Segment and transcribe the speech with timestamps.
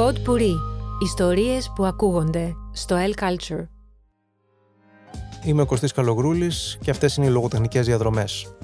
[0.00, 0.54] Pod Puri.
[1.02, 3.66] Ιστορίες που ακούγονται στο El Culture.
[5.44, 8.54] Είμαι ο Κωστής Καλογρούλης και αυτές είναι οι λογοτεχνικές διαδρομές.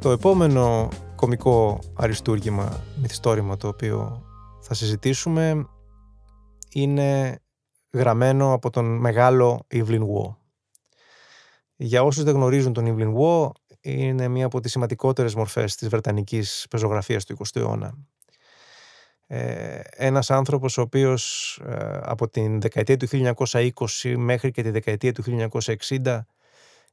[0.00, 4.22] Το επόμενο κομικό αριστούργημα, μυθιστόρημα το οποίο
[4.60, 5.66] θα συζητήσουμε
[6.72, 7.38] είναι
[7.92, 10.36] γραμμένο από τον μεγάλο Evelyn Waugh.
[11.76, 16.66] Για όσους δεν γνωρίζουν τον Evelyn Waugh, είναι μία από τις σημαντικότερες μορφές της βρετανικής
[16.70, 17.94] πεζογραφίας του 20ου αιώνα.
[19.30, 25.12] Ε, ένας άνθρωπος ο οποίος ε, από την δεκαετία του 1920 μέχρι και τη δεκαετία
[25.12, 25.50] του
[25.96, 26.20] 1960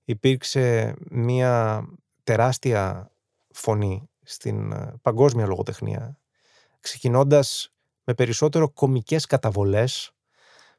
[0.05, 1.83] υπήρξε μία
[2.23, 3.11] τεράστια
[3.51, 6.17] φωνή στην ε, παγκόσμια λογοτεχνία
[6.79, 10.11] ξεκινώντας με περισσότερο κομικές καταβολές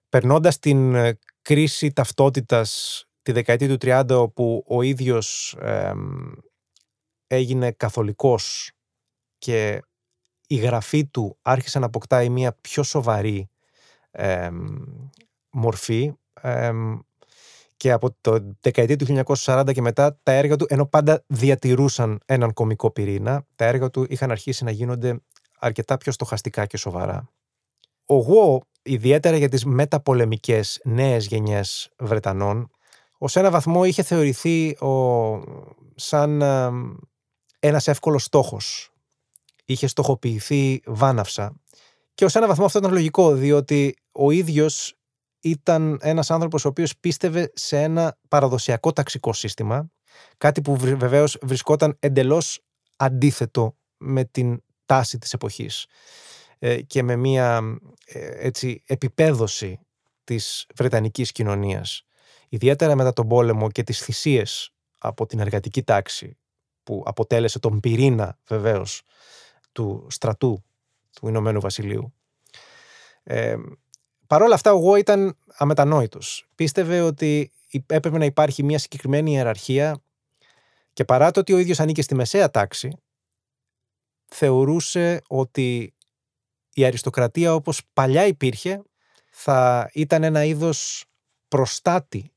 [0.08, 5.56] περνώντας την ε, κρίση ταυτότητας τη δεκαετία του 30 όπου ο ίδιος
[7.26, 8.70] έγινε καθολικός
[9.38, 9.82] και
[10.46, 13.48] η γραφή του άρχισε να αποκτάει μια πιο σοβαρή
[15.50, 16.12] μορφή
[17.76, 22.52] και από το δεκαετία του 1940 και μετά τα έργα του, ενώ πάντα διατηρούσαν έναν
[22.52, 25.20] κομικό πυρήνα, τα έργα του είχαν αρχίσει να γίνονται
[25.58, 27.30] αρκετά πιο στοχαστικά και σοβαρά.
[28.06, 32.70] Ο Γουό, ιδιαίτερα για τις μεταπολεμικές νέες γενιές Βρετανών,
[33.18, 35.42] ως ένα βαθμό είχε θεωρηθεί ο,
[35.94, 36.70] σαν ε,
[37.58, 38.90] ένας εύκολος στόχος.
[39.66, 41.54] Είχε στοχοποιηθεί βάναυσα.
[42.14, 44.94] Και ως ένα βαθμό αυτό ήταν λογικό, διότι ο ίδιος
[45.40, 49.90] ήταν ένας άνθρωπος ο οποίος πίστευε σε ένα παραδοσιακό ταξικό σύστημα,
[50.38, 52.60] κάτι που βεβαίως βρισκόταν εντελώς
[52.96, 55.86] αντίθετο με την τάση της εποχής
[56.58, 59.80] ε, και με μια ε, έτσι, επιπέδωση
[60.24, 62.06] της Βρετανικής κοινωνίας
[62.48, 66.38] ιδιαίτερα μετά τον πόλεμο και τις θυσίες από την εργατική τάξη
[66.82, 69.02] που αποτέλεσε τον πυρήνα βεβαίως
[69.76, 70.64] του στρατού
[71.12, 72.14] του Ηνωμένου Βασιλείου.
[73.22, 73.56] Ε,
[74.26, 76.46] Παρ' όλα αυτά, ο Γουό ήταν αμετανόητος.
[76.54, 77.52] Πίστευε ότι
[77.86, 80.02] έπρεπε να υπάρχει μια συγκεκριμένη ιεραρχία
[80.92, 82.96] και παρά το ότι ο ίδιος ανήκε στη μεσαία τάξη,
[84.26, 85.94] θεωρούσε ότι
[86.74, 88.82] η αριστοκρατία όπως παλιά υπήρχε
[89.30, 91.04] θα ήταν ένα είδος
[91.48, 92.32] προστάτη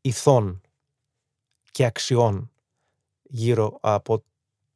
[0.00, 0.60] ηθών
[1.70, 2.50] και αξιών
[3.22, 4.24] γύρω από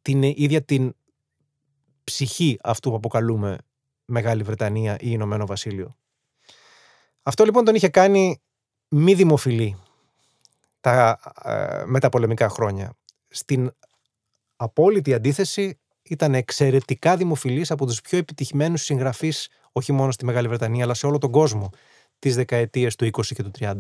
[0.03, 0.95] την ίδια την
[2.05, 3.59] ψυχή αυτού που αποκαλούμε
[4.05, 5.97] Μεγάλη Βρετανία ή Ηνωμένο Βασίλειο.
[7.23, 8.43] Αυτό λοιπόν τον είχε κάνει
[8.89, 9.77] μη δημοφιλή
[10.81, 12.97] τα ε, μεταπολεμικά χρόνια.
[13.29, 13.73] Στην
[14.57, 20.85] απόλυτη αντίθεση ήταν εξαιρετικά δημοφιλής από τους πιο επιτυχημένους συγγραφείς όχι μόνο στη Μεγάλη Βρετανία
[20.85, 21.71] αλλά σε όλο τον κόσμο
[22.19, 23.75] τις δεκαετίες του 20 και του 30.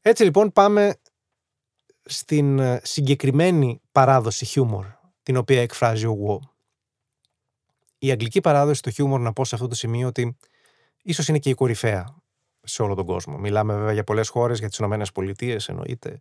[0.00, 0.96] Έτσι λοιπόν πάμε
[2.04, 4.86] στην ε, συγκεκριμένη παράδοση χιούμορ
[5.24, 6.52] την οποία εκφράζει ο Γουό.
[7.98, 10.36] Η αγγλική παράδοση του χιούμορ να πω σε αυτό το σημείο ότι
[11.02, 12.16] ίσως είναι και η κορυφαία
[12.62, 13.38] σε όλο τον κόσμο.
[13.38, 16.20] Μιλάμε βέβαια για πολλές χώρες, για τις Ηνωμένες Πολιτείες εννοείται,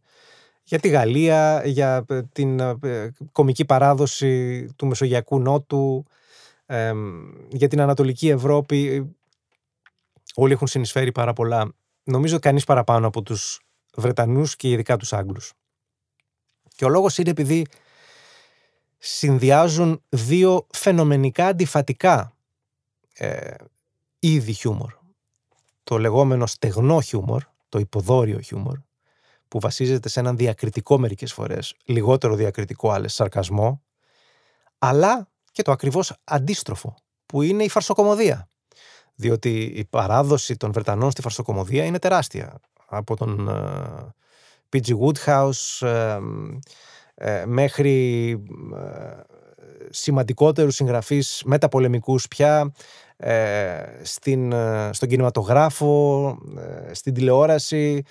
[0.63, 6.05] για τη Γαλλία, για ε, την ε, κομική παράδοση του Μεσογειακού Νότου,
[7.49, 9.11] για την Ανατολική Ευρώπη.
[10.35, 11.73] Όλοι έχουν συνεισφέρει πάρα πολλά.
[12.03, 13.61] Νομίζω κανείς παραπάνω από τους
[13.95, 15.53] Βρετανούς και ειδικά τους Άγγλους.
[16.75, 17.65] Και ο λόγος είναι επειδή
[19.05, 22.35] συνδυάζουν δύο φαινομενικά αντιφατικά
[23.13, 23.55] ε,
[24.19, 24.93] είδη χιούμορ.
[25.83, 28.79] Το λεγόμενο στεγνό χιούμορ, το υποδόριο χιούμορ,
[29.47, 33.81] που βασίζεται σε έναν διακριτικό μερικές φορές, λιγότερο διακριτικό άλλες, σαρκασμό,
[34.79, 38.47] αλλά και το ακριβώς αντίστροφο, που είναι η φαρσοκομωδία.
[39.15, 43.49] Διότι η παράδοση των Βρετανών στη φαρσοκομωδία είναι τεράστια από τον
[44.73, 44.89] P.G.
[44.89, 46.19] Ε, Woodhouse ε, ε,
[47.45, 48.37] μέχρι
[49.89, 52.73] σημαντικότερους συγγραφείς μεταπολεμικούς πια
[54.01, 54.53] στην,
[54.91, 56.37] στον κινηματογράφο,
[56.91, 58.03] στην τηλεόραση.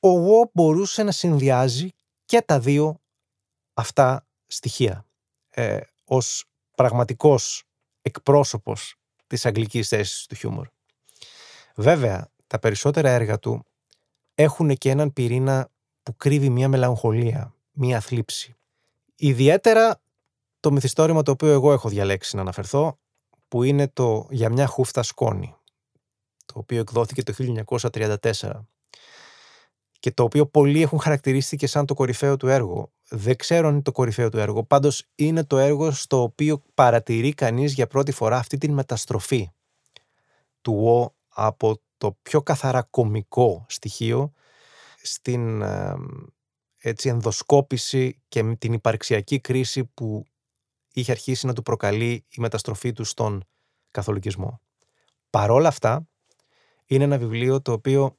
[0.00, 1.88] Ο Γουό μπορούσε να συνδυάζει
[2.24, 3.00] και τα δύο
[3.74, 5.06] αυτά στοιχεία
[5.50, 6.44] ε, ως
[6.74, 7.64] πραγματικός
[8.02, 8.94] εκπρόσωπος
[9.26, 10.66] της αγγλικής θέσης του χιούμορ.
[11.74, 13.64] Βέβαια, τα περισσότερα έργα του
[14.34, 15.68] έχουν και έναν πυρήνα
[16.02, 18.56] που κρύβει μια μελαγχολία, μια θλίψη.
[19.16, 20.00] Ιδιαίτερα
[20.60, 22.98] το μυθιστόρημα το οποίο εγώ έχω διαλέξει να αναφερθώ,
[23.48, 25.54] που είναι το «Για μια χούφτα σκόνη»,
[26.46, 27.34] το οποίο εκδόθηκε το
[27.90, 28.16] 1934
[30.00, 32.92] και το οποίο πολλοί έχουν χαρακτηρίσει και σαν το κορυφαίο του έργο.
[33.08, 37.34] Δεν ξέρω αν είναι το κορυφαίο του έργο, πάντως είναι το έργο στο οποίο παρατηρεί
[37.34, 39.50] κανείς για πρώτη φορά αυτή την μεταστροφή
[40.60, 44.32] του Ου από το πιο καθαρά κομικό στοιχείο
[45.02, 45.62] στην
[46.78, 50.24] έτσι, ενδοσκόπηση και την υπαρξιακή κρίση που
[50.92, 53.44] είχε αρχίσει να του προκαλεί η μεταστροφή του στον
[53.90, 54.60] καθολικισμό.
[55.30, 56.08] Παρόλα αυτά,
[56.86, 58.18] είναι ένα βιβλίο το οποίο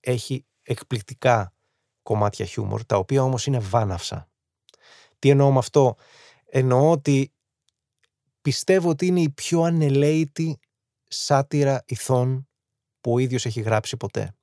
[0.00, 1.54] έχει εκπληκτικά
[2.02, 4.28] κομμάτια χιούμορ, τα οποία όμως είναι βάναυσα.
[5.18, 5.96] Τι εννοώ με αυτό;
[6.44, 7.32] Εννοώ ότι
[8.40, 10.58] πιστεύω ότι είναι η πιο ανελαίτη
[11.08, 12.48] σάτυρα ηθών
[13.00, 14.34] που ο ίδιος έχει γράψει ποτέ.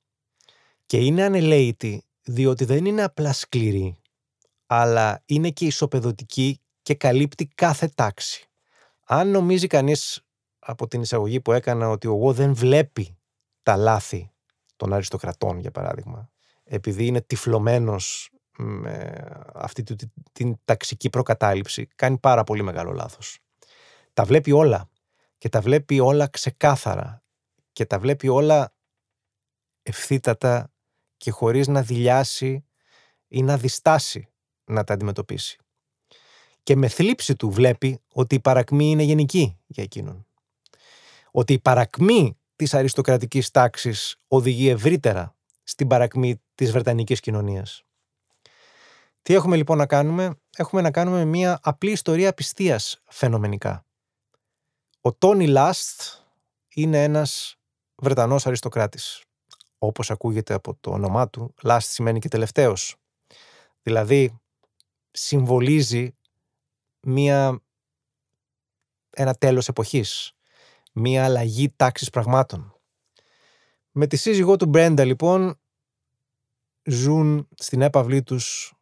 [0.86, 3.96] Και είναι ανελαίτη διότι δεν είναι απλά σκληρή,
[4.66, 8.48] αλλά είναι και ισοπεδωτική και καλύπτει κάθε τάξη.
[9.04, 10.22] Αν νομίζει κανείς
[10.58, 13.18] από την εισαγωγή που έκανα ότι ο δεν βλέπει
[13.62, 14.30] τα λάθη
[14.76, 16.30] των αριστοκρατών, για παράδειγμα,
[16.64, 19.24] επειδή είναι τυφλωμένος με
[19.54, 19.82] αυτή
[20.32, 23.38] την ταξική προκατάληψη, κάνει πάρα πολύ μεγάλο λάθος.
[24.12, 24.88] Τα βλέπει όλα
[25.38, 27.22] και τα βλέπει όλα ξεκάθαρα
[27.72, 28.74] και τα βλέπει όλα
[29.82, 30.73] ευθύτατα
[31.24, 32.64] και χωρίς να δηλιάσει
[33.28, 34.28] ή να διστάσει
[34.64, 35.58] να τα αντιμετωπίσει.
[36.62, 40.26] Και με θλίψη του βλέπει ότι η παρακμή είναι γενική για εκείνον.
[41.30, 47.82] Ότι η παρακμή της αριστοκρατικής τάξης οδηγεί ευρύτερα στην παρακμή της Βρετανικής κοινωνίας.
[49.22, 53.86] Τι έχουμε λοιπόν να κάνουμε; Έχουμε να κάνουμε μια απλή ιστορία πιστείας φαινομενικά.
[55.00, 56.02] Ο Τόνι Λάστ
[56.74, 57.56] είναι ένας
[57.94, 59.24] Βρετανός αριστοκράτης.
[59.86, 62.96] Όπως ακούγεται από το όνομά του, Last σημαίνει και τελευταίος.
[63.82, 64.40] Δηλαδή,
[65.10, 66.16] συμβολίζει
[67.00, 67.62] μία,
[69.10, 70.32] ένα τέλος εποχής,
[70.92, 72.74] μία αλλαγή τάξης πραγμάτων.
[73.90, 75.60] Με τη σύζυγό του Μπρέντα λοιπόν
[76.84, 78.74] ζουν στην έπαυλή τους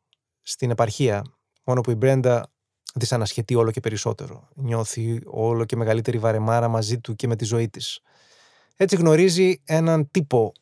[0.42, 1.24] στην επαρχία,
[1.64, 2.52] μόνο που η Μπρέντα
[2.94, 4.48] δυσανασχετεί όλο και περισσότερο.
[4.54, 8.00] Νιώθει όλο και μεγαλύτερη βαρεμάρα μαζί του και με τη ζωή της.
[8.76, 10.52] Έτσι γνωρίζει έναν τύπο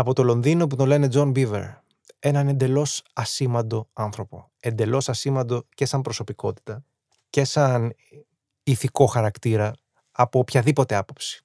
[0.00, 1.74] από το Λονδίνο που τον λένε John Beaver.
[2.18, 4.50] Έναν εντελώς ασήμαντο άνθρωπο.
[4.60, 6.84] Εντελώς ασήμαντο και σαν προσωπικότητα
[7.30, 7.94] και σαν
[8.62, 9.72] ηθικό χαρακτήρα
[10.12, 11.44] από οποιαδήποτε άποψη.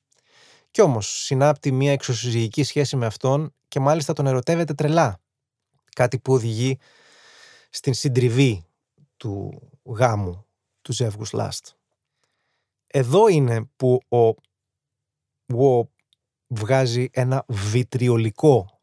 [0.71, 5.19] Κι όμως συνάπτει μια εξωσυζυγική σχέση με αυτόν και μάλιστα τον ερωτεύεται τρελά.
[5.95, 6.77] Κάτι που οδηγεί
[7.69, 8.65] στην συντριβή
[9.17, 10.45] του γάμου
[10.81, 11.67] του ζεύγους Λάστ.
[12.87, 14.33] Εδώ είναι που ο
[15.45, 15.89] Βο
[16.47, 18.79] βγάζει ένα βιτριολικό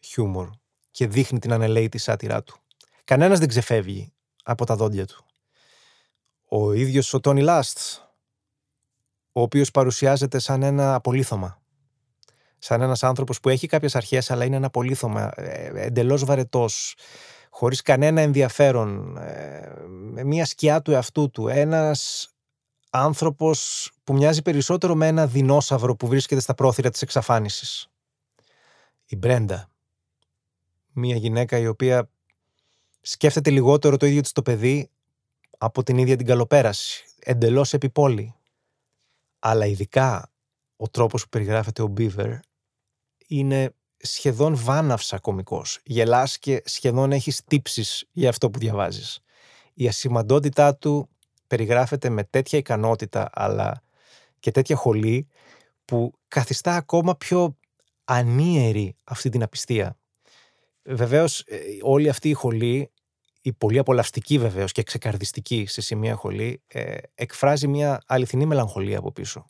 [0.00, 0.50] χιούμορ
[0.90, 2.56] και δείχνει την ανελαίτη σάτυρά του.
[3.04, 4.12] Κανένας δεν ξεφεύγει
[4.44, 5.24] από τα δόντια του.
[6.48, 8.10] Ο ίδιος ο Τόνι Λάστς,
[9.32, 11.62] ο οποίος παρουσιάζεται σαν ένα απολύθωμα.
[12.58, 16.94] Σαν ένας άνθρωπος που έχει κάποιες αρχές αλλά είναι ένα απολύθωμα, ε, εντελώς βαρετός,
[17.50, 22.29] χωρίς κανένα ενδιαφέρον, ε, με μια σκιά του εαυτού του, ένας
[22.90, 27.88] άνθρωπος που μοιάζει περισσότερο με ένα δεινόσαυρο που βρίσκεται στα πρόθυρα της εξαφάνισης.
[29.06, 29.70] Η Μπρέντα,
[30.92, 32.10] μια γυναίκα η οποία
[33.00, 34.90] σκέφτεται λιγότερο το ίδιο της το παιδί
[35.58, 38.34] από την ίδια την καλοπέραση, εντελώς επιπόλη.
[39.38, 40.30] Αλλά ειδικά
[40.76, 42.32] ο τρόπος που περιγράφεται ο Μπίβερ
[43.26, 45.78] είναι σχεδόν βάναυσα κομικός.
[45.84, 49.20] Γελάς και σχεδόν έχεις τύψεις για αυτό που διαβάζεις.
[49.74, 51.08] Η ασημαντότητά του
[51.50, 53.82] περιγράφεται με τέτοια ικανότητα αλλά
[54.40, 55.28] και τέτοια χολή
[55.84, 57.56] που καθιστά ακόμα πιο
[58.04, 59.98] ανίερη αυτή την απιστία.
[60.82, 62.90] Βεβαίως ε, όλη αυτή η χολή,
[63.40, 69.12] η πολύ απολαυστική βεβαίως και ξεκαρδιστική σε σημεία χολή, ε, εκφράζει μια αληθινή μελαγχολία από
[69.12, 69.44] πίσω.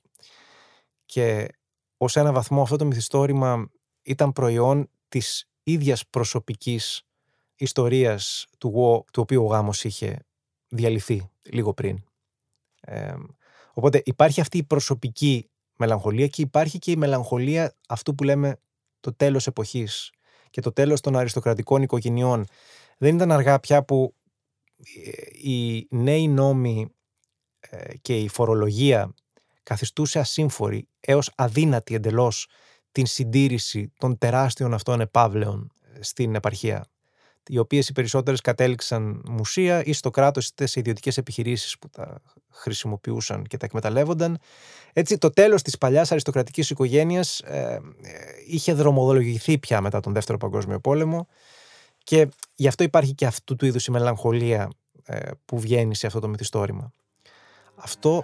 [1.05, 1.49] Και
[1.97, 3.71] ως ένα βαθμό αυτό το μυθιστόρημα
[4.03, 7.03] ήταν προϊόν της ίδιας προσωπικής
[7.57, 8.71] ιστορίας του,
[9.13, 10.19] του οποίου ο γάμος είχε
[10.71, 12.05] διαλυθεί λίγο πριν.
[13.73, 18.61] οπότε υπάρχει αυτή η προσωπική μελαγχολία και υπάρχει και η μελαγχολία αυτού που λέμε
[19.01, 20.13] το τέλος εποχής
[20.51, 22.45] και το τέλος των αριστοκρατικών οικογενειών.
[22.99, 24.15] Δεν ήταν αργά πια που
[24.77, 26.95] ε, οι νέοι νόμοι
[27.61, 29.15] ε, και η φορολογία
[29.63, 32.49] καθιστούσε ασύμφορη έως αδύνατη εντελώς
[32.93, 36.90] την συντήρηση των τεράστιων αυτών επαύλεων ε, στην επαρχία
[37.51, 42.23] οι οποίες οι περισσότερες κατέληξαν μουσεία ή στο κράτος είτε σε ιδιωτικές επιχειρήσεις που τα
[42.51, 44.39] χρησιμοποιούσαν και τα εκμεταλλεύονταν.
[44.93, 47.81] Έτσι το τέλος της παλιάς αριστοκρατικής οικογένειας ε, ε,
[48.47, 51.27] είχε δρομοδολογηθεί πια μετά τον Δεύτερο Παγκόσμιο Πόλεμο
[52.05, 54.71] και γι' αυτό υπάρχει και αυτού του είδους η μελαγχολία
[55.05, 56.93] ε, που βγαίνει σε αυτό το μυθιστόρημα.
[57.75, 58.23] Αυτό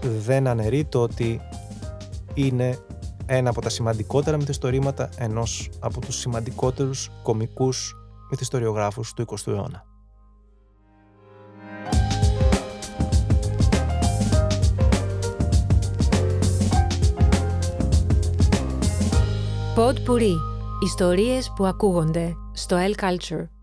[0.00, 1.40] δεν αναιρεί το ότι
[2.34, 2.78] είναι
[3.26, 7.94] ένα από τα σημαντικότερα μυθιστορήματα ενός από τους σημαντικότερους κομικούς
[8.30, 9.84] μυθιστοριογράφους τους 20ου αιώνα.
[19.76, 20.34] Pod Puri.
[20.84, 23.55] Ιστορίες που ακούγονται στο El Culture.